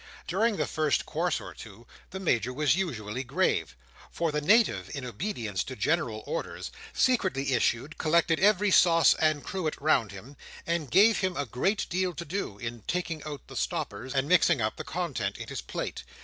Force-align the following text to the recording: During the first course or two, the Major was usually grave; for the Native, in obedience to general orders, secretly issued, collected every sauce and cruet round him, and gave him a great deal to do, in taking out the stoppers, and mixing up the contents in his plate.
During 0.25 0.57
the 0.57 0.65
first 0.65 1.05
course 1.05 1.39
or 1.39 1.53
two, 1.53 1.85
the 2.09 2.19
Major 2.19 2.51
was 2.51 2.75
usually 2.75 3.23
grave; 3.23 3.75
for 4.09 4.31
the 4.31 4.41
Native, 4.41 4.89
in 4.95 5.05
obedience 5.05 5.63
to 5.65 5.75
general 5.75 6.23
orders, 6.25 6.71
secretly 6.91 7.53
issued, 7.53 7.99
collected 7.99 8.39
every 8.39 8.71
sauce 8.71 9.13
and 9.13 9.43
cruet 9.43 9.79
round 9.79 10.11
him, 10.11 10.37
and 10.65 10.89
gave 10.89 11.19
him 11.19 11.37
a 11.37 11.45
great 11.45 11.85
deal 11.87 12.15
to 12.15 12.25
do, 12.25 12.57
in 12.57 12.81
taking 12.87 13.23
out 13.25 13.45
the 13.45 13.55
stoppers, 13.55 14.15
and 14.15 14.27
mixing 14.27 14.59
up 14.59 14.77
the 14.77 14.83
contents 14.83 15.37
in 15.37 15.49
his 15.49 15.61
plate. 15.61 16.03